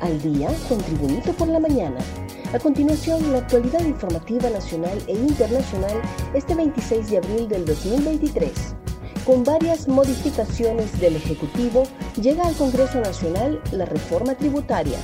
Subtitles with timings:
[0.00, 1.98] Al día con Tribunito por la mañana.
[2.54, 6.00] A continuación, la actualidad informativa nacional e internacional
[6.32, 8.50] este 26 de abril del 2023.
[9.26, 11.82] Con varias modificaciones del Ejecutivo,
[12.20, 14.98] llega al Congreso Nacional la reforma tributaria.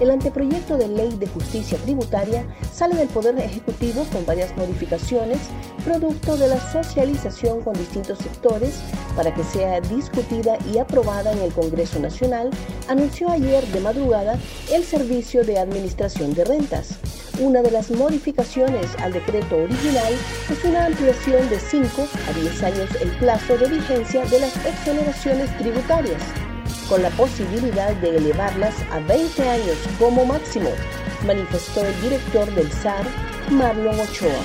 [0.00, 5.38] El anteproyecto de ley de justicia tributaria sale del Poder Ejecutivo con varias modificaciones,
[5.84, 8.80] producto de la socialización con distintos sectores
[9.14, 12.50] para que sea discutida y aprobada en el Congreso Nacional,
[12.88, 14.36] anunció ayer de madrugada
[14.72, 16.98] el Servicio de Administración de Rentas.
[17.38, 20.12] Una de las modificaciones al decreto original
[20.50, 21.88] es una ampliación de 5
[22.30, 26.20] a 10 años el plazo de vigencia de las exoneraciones tributarias
[26.88, 30.70] con la posibilidad de elevarlas a 20 años como máximo,
[31.26, 33.04] manifestó el director del SAR,
[33.50, 34.42] Marlon Ochoa.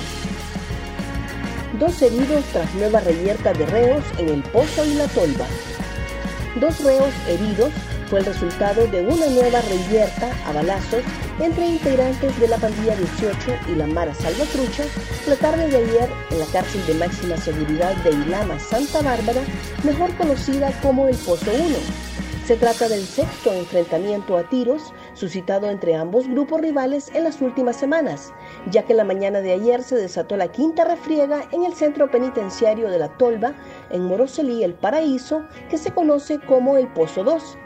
[1.78, 5.46] Dos heridos tras nueva reyerta de reos en el Pozo y la Tolva.
[6.60, 7.70] Dos reos heridos
[8.08, 11.02] fue el resultado de una nueva reyerta a balazos
[11.38, 13.36] entre integrantes de la pandilla 18
[13.72, 14.84] y la Mara Salvatrucha
[15.28, 19.42] la tarde de ayer en la cárcel de máxima seguridad de Ilama Santa Bárbara,
[19.84, 22.10] mejor conocida como el Pozo 1
[22.50, 27.76] se trata del sexto enfrentamiento a tiros suscitado entre ambos grupos rivales en las últimas
[27.76, 28.32] semanas,
[28.72, 32.90] ya que la mañana de ayer se desató la quinta refriega en el centro penitenciario
[32.90, 33.54] de la Tolva,
[33.90, 37.56] en Moroselí, el Paraíso, que se conoce como el Pozo 2.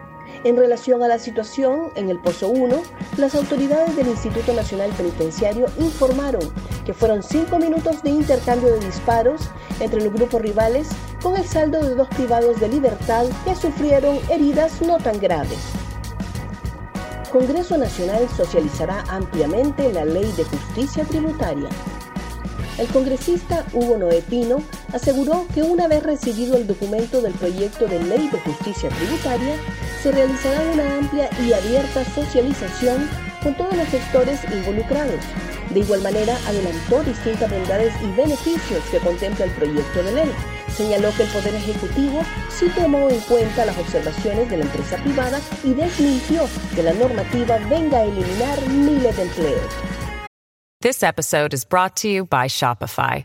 [0.45, 2.83] En relación a la situación en el Pozo 1,
[3.17, 6.43] las autoridades del Instituto Nacional Penitenciario informaron
[6.85, 9.49] que fueron cinco minutos de intercambio de disparos
[9.81, 10.91] entre los grupos rivales
[11.25, 15.59] con el saldo de dos privados de libertad que sufrieron heridas no tan graves.
[17.33, 21.71] Congreso Nacional socializará ampliamente la ley de justicia tributaria.
[22.77, 24.59] El congresista Hugo Noé Pino
[24.93, 29.57] aseguró que una vez recibido el documento del proyecto de ley de justicia tributaria,
[30.03, 33.09] se realizará una amplia y abierta socialización
[33.43, 35.21] con todos los sectores involucrados.
[35.71, 40.31] De igual manera, adelantó distintas bondades y beneficios que contempla el proyecto de ley.
[40.77, 45.41] Señaló que el Poder Ejecutivo sí tomó en cuenta las observaciones de la empresa privada
[45.63, 49.73] y desmintió que la normativa venga a eliminar miles de empleos.
[50.81, 53.25] This episode is brought to you by Shopify.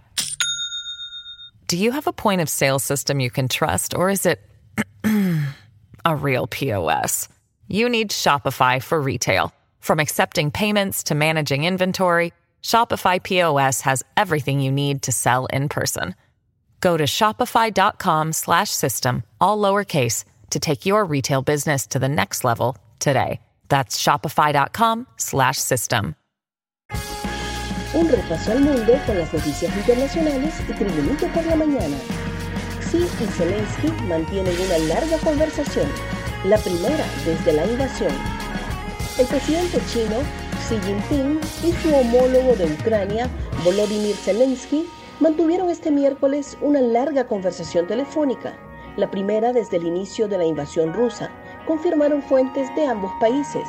[1.68, 4.40] Do you have a point of sale system you can trust, or is it
[6.06, 7.28] a real POS?
[7.68, 9.52] You need Shopify for retail.
[9.80, 12.32] From accepting payments to managing inventory,
[12.64, 16.16] Shopify POS has everything you need to sell in person.
[16.82, 22.44] Go to shopify.com slash system, all lowercase, to take your retail business to the next
[22.44, 23.40] level today.
[23.70, 26.16] That's shopify.com slash system.
[27.94, 31.98] Un repaso al mundo con las noticias internacionales y Tribunito por la mañana.
[32.82, 35.88] Xi y Zelensky mantienen una larga conversación,
[36.46, 38.14] la primera desde la invasión.
[39.18, 40.18] El presidente chino
[40.68, 43.28] Xi Jinping y su homólogo de Ucrania,
[43.64, 44.88] Volodymyr Zelensky,
[45.20, 48.58] mantuvieron este miércoles una larga conversación telefónica,
[48.96, 51.30] la primera desde el inicio de la invasión rusa,
[51.68, 53.68] confirmaron fuentes de ambos países.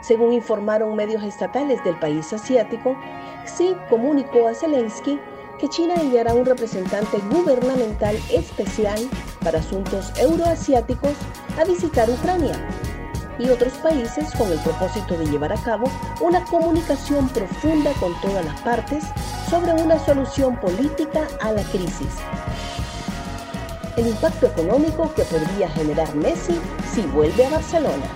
[0.00, 2.96] Según informaron medios estatales del país asiático,
[3.44, 5.18] Xi comunicó a Zelensky
[5.58, 9.00] que China enviará un representante gubernamental especial
[9.42, 11.14] para asuntos euroasiáticos
[11.58, 12.54] a visitar Ucrania
[13.38, 15.86] y otros países con el propósito de llevar a cabo
[16.20, 19.04] una comunicación profunda con todas las partes
[19.50, 22.14] sobre una solución política a la crisis.
[23.96, 26.58] El impacto económico que podría generar Messi
[26.94, 28.06] si vuelve a Barcelona.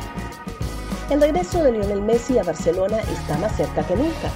[1.10, 4.30] El regreso de Lionel Messi a Barcelona está más cerca que nunca,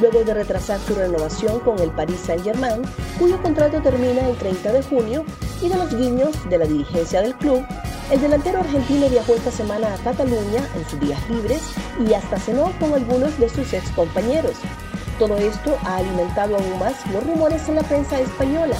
[0.00, 2.82] luego de retrasar su renovación con el Paris Saint-Germain,
[3.18, 5.24] cuyo contrato termina el 30 de junio,
[5.62, 7.64] y de los guiños de la dirigencia del club
[8.10, 11.62] el delantero argentino viajó esta semana a Cataluña en sus días libres
[12.04, 14.56] y hasta cenó con algunos de sus ex compañeros.
[15.20, 18.74] Todo esto ha alimentado aún más los rumores en la prensa española,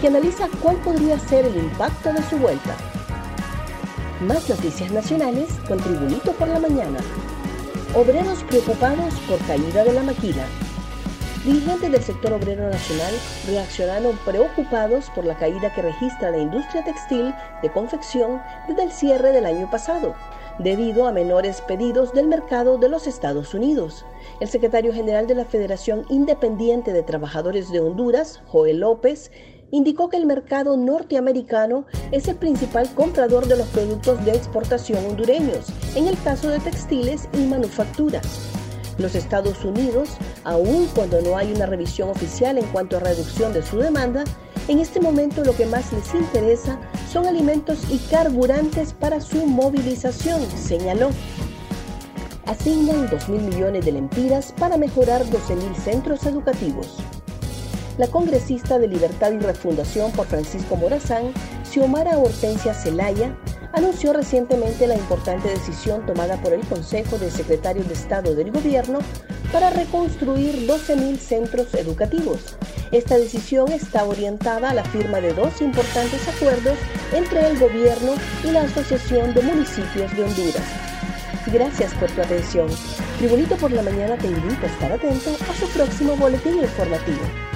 [0.00, 2.74] que analiza cuál podría ser el impacto de su vuelta.
[4.20, 6.98] Más noticias nacionales con Tribunito por la Mañana.
[7.94, 10.44] Obreros preocupados por caída de la maquila.
[11.44, 13.14] dirigentes del sector obrero nacional
[13.46, 17.32] reaccionaron preocupados por la caída que registra la industria textil
[17.62, 20.16] de confección desde el cierre del año pasado,
[20.58, 24.04] debido a menores pedidos del mercado de los Estados Unidos.
[24.40, 29.30] El secretario general de la Federación Independiente de Trabajadores de Honduras, Joel López,
[29.70, 35.66] indicó que el mercado norteamericano es el principal comprador de los productos de exportación hondureños,
[35.96, 38.50] en el caso de textiles y manufacturas.
[38.98, 40.10] Los Estados Unidos,
[40.44, 44.22] aun cuando no hay una revisión oficial en cuanto a reducción de su demanda,
[44.68, 46.78] en este momento lo que más les interesa
[47.14, 51.10] son alimentos y carburantes para su movilización, señaló.
[52.44, 56.96] Asignan 2 mil millones de lempiras para mejorar 12.000 centros educativos.
[57.98, 61.32] La congresista de Libertad y Refundación por Francisco Morazán,
[61.62, 63.38] Xiomara Hortensia Celaya,
[63.74, 68.98] anunció recientemente la importante decisión tomada por el Consejo de Secretarios de Estado del Gobierno
[69.52, 72.56] para reconstruir 12.000 centros educativos.
[72.94, 76.78] Esta decisión está orientada a la firma de dos importantes acuerdos
[77.12, 78.14] entre el Gobierno
[78.44, 80.62] y la Asociación de Municipios de Honduras.
[81.52, 82.68] Gracias por tu atención.
[83.18, 87.53] Tribunito por la Mañana te invita a estar atento a su próximo boletín informativo.